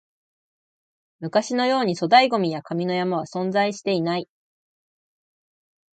[1.19, 4.27] 昔のように粗大ゴミや紙の山は存在していない